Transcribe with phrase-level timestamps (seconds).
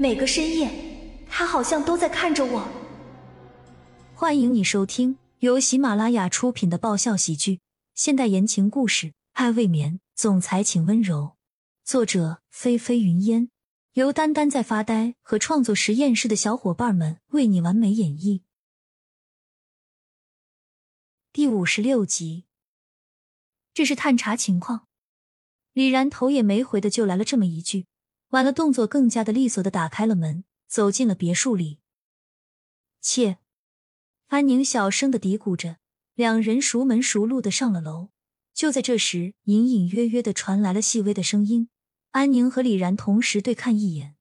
[0.00, 0.70] 每个深夜，
[1.28, 2.66] 他好像都在看着我。
[4.14, 7.60] 欢迎你收听由喜马拉雅出品的爆笑喜剧、
[7.94, 11.36] 现代言情故事《爱未眠》，总裁请温柔。
[11.84, 13.50] 作者：菲菲云烟，
[13.92, 18.40] 由丹丹在发呆和创作实验室的小伙伴们为你完美演绎。
[21.30, 22.46] 第五十六集，
[23.74, 24.86] 这是探查情况。
[25.74, 27.84] 李然头也没回的就来了这么一句，
[28.30, 31.80] 完了，动作更加的利索的打开了门，走进了别墅里。
[33.00, 33.38] 切，
[34.28, 35.78] 安宁小声的嘀咕着，
[36.14, 38.10] 两人熟门熟路的上了楼。
[38.52, 41.70] 就在这时，隐隐约约的传来了细微的声音。
[42.10, 44.16] 安宁和李然同时对看一眼，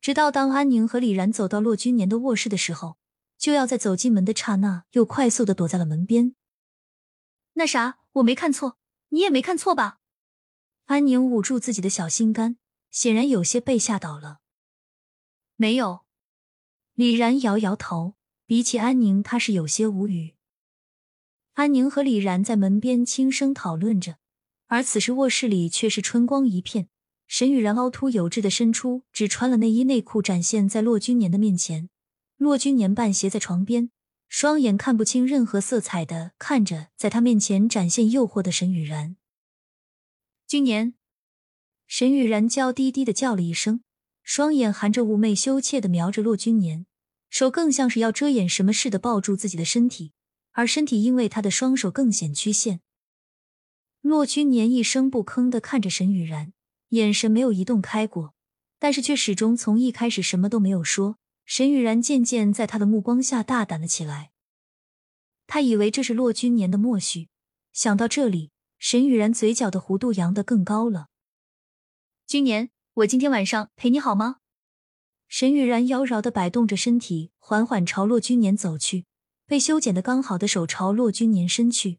[0.00, 2.96] 直到当安宁和李然走到骆君年的卧室的时候，
[3.36, 6.34] 就要在走进门的刹那，又快速的躲在了门边。
[7.52, 8.78] 那啥，我没看错，
[9.10, 10.00] 你也没看错吧？
[10.86, 12.56] 安宁捂住自己的小心肝，
[12.90, 14.40] 显然有些被吓倒了。
[15.56, 16.00] 没有，
[16.94, 18.14] 李然摇摇头。
[18.46, 20.34] 比起安宁，他是有些无语。
[21.52, 24.16] 安宁和李然在门边轻声讨论着，
[24.66, 26.88] 而此时卧室里却是春光一片。
[27.28, 31.90] 沈雨然凹凸有致的伸出，只穿了内衣内裤，展现在骆君年的面前。
[32.38, 33.92] 骆君年半斜在床边，
[34.28, 39.14] 双眼看不清任何色彩的看着在他面前展现诱惑的沈雨然。
[40.48, 40.94] 君年，
[41.92, 43.82] 沈雨然娇滴滴的叫了一声，
[44.22, 46.86] 双眼含着妩媚羞怯的瞄着骆君年，
[47.28, 50.12] 手更像是要遮掩什么似的抱住自己的身体，
[50.52, 52.80] 而身体因为他的双手更显曲线。
[54.02, 56.52] 骆君年一声不吭的看着沈雨然，
[56.90, 58.34] 眼神没有移动开过，
[58.78, 61.18] 但是却始终从一开始什么都没有说。
[61.44, 64.30] 沈雨然渐渐在他的目光下大胆了起来，
[65.48, 67.28] 他以为这是骆君年的默许，
[67.72, 68.52] 想到这里。
[68.78, 71.08] 沈雨然嘴角的弧度扬得更高了。
[72.30, 74.36] 君年，我今天晚上陪你好吗？
[75.26, 79.04] 沈雨然妖娆的摆动着身体，缓缓朝骆君年走去，
[79.46, 81.98] 被修剪的刚好的手朝骆君年伸去。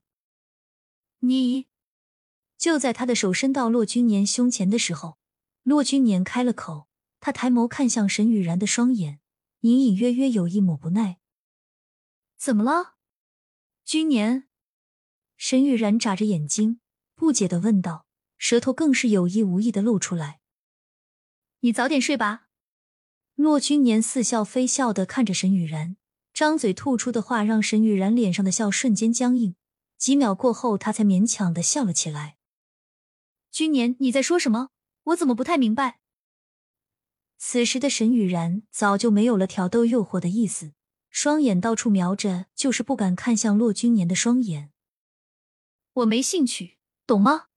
[1.20, 1.68] 你
[2.58, 5.18] 就在他的手伸到骆君年胸前的时候，
[5.64, 6.88] 骆君年开了口，
[7.20, 9.20] 他抬眸看向沈雨然的双眼，
[9.60, 11.20] 隐隐约约有一抹不耐。
[12.38, 12.94] 怎么了，
[13.84, 14.48] 君年？
[15.36, 16.80] 沈雨然眨着眼睛，
[17.16, 18.06] 不解的问道，
[18.42, 20.40] 舌头更是有意无意的露出来。
[21.60, 22.48] 你早点睡吧。
[23.36, 25.96] 骆君年似笑非笑的看着沈雨然，
[26.34, 29.56] 张嘴吐出的话让沈雨然脸上的笑瞬间僵硬。
[29.96, 32.38] 几秒过后，他才勉强的笑了起来。
[33.52, 34.70] 君年，你在说什么？
[35.04, 36.00] 我怎么不太明白？
[37.38, 40.74] 此时的沈雨然早就没有了挑逗诱惑的意思，
[41.12, 44.72] 双眼到处瞄着，就是不敢看向骆君年的双眼。
[45.94, 47.50] 我没兴趣，懂吗？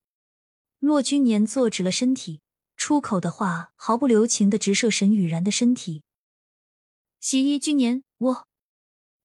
[0.85, 2.41] 骆君年坐直了身体，
[2.77, 6.03] 出口的话毫不留情的直射沈雨然的身体。
[7.19, 8.47] 洗衣君年，我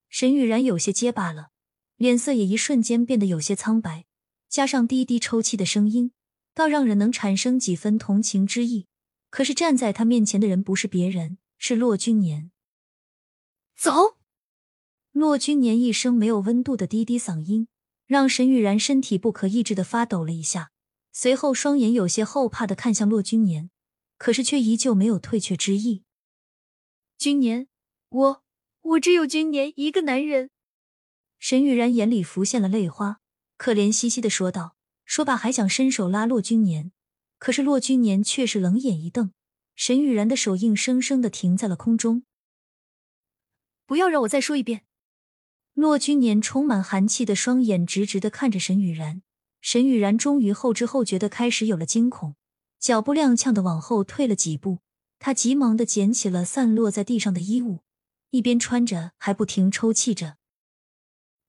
[0.09, 1.51] 沈雨然有些结巴了，
[1.97, 4.07] 脸色也一瞬间变得有些苍白，
[4.49, 6.13] 加上低低抽泣的声音，
[6.55, 8.87] 倒让人能产生几分同情之意。
[9.29, 12.51] 可是站在他面前的人不是别人，是骆君年。
[13.77, 14.17] 走！
[15.13, 17.69] 骆君年一声没有温度的低低嗓音。
[18.07, 20.73] 让沈雨然身体不可抑制的发抖了一下，
[21.13, 23.71] 随后双眼有些后怕的看向骆君年，
[24.17, 26.05] 可是却依旧没有退却之意。
[27.19, 27.69] 君年，
[28.09, 28.43] 我
[28.81, 30.51] 我只有君年一个男人。
[31.39, 33.21] 沈雨然眼里浮现了泪花，
[33.57, 34.77] 可怜兮兮的说道。
[35.05, 36.93] 说罢还想伸手拉骆君年，
[37.39, 39.33] 可是骆君年却是冷眼一瞪，
[39.75, 42.23] 沈雨然的手硬生生的停在了空中。
[43.87, 44.85] 不要让我再说一遍。
[45.75, 49.23] 骆君年充满寒气的双眼直直的看着沈雨然，
[49.61, 52.35] 沈雨然终于后知后觉的开始有了惊恐，
[52.79, 54.79] 脚步踉跄的往后退了几步，
[55.19, 57.81] 他急忙的捡起了散落在地上的衣物，
[58.31, 60.39] 一边穿着还不停抽泣着。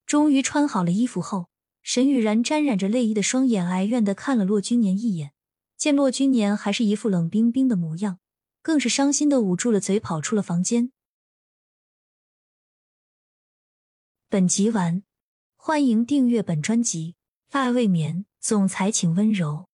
[0.05, 1.49] 终于穿好了衣服后，
[1.81, 5.31] 沈雨然沾染着泪意的双眼哀怨的看了骆君年一眼，
[5.77, 8.19] 见骆君年还是一副冷冰冰的模样，
[8.61, 10.91] 更是伤心的捂住了嘴，跑出了房间。
[14.27, 15.03] 本集完，
[15.55, 17.15] 欢迎订阅本专辑
[17.51, 19.67] 《爱未眠》，总裁请温柔。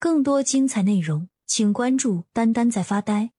[0.00, 3.30] 更多精彩内容，请关注“丹丹在发呆”。